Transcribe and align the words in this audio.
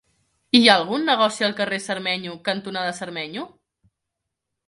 Hi 0.59 0.61
ha 0.69 0.77
algun 0.79 1.03
negoci 1.09 1.45
al 1.47 1.53
carrer 1.59 1.79
Cermeño 1.83 2.33
cantonada 2.49 2.95
Cermeño? 3.01 3.47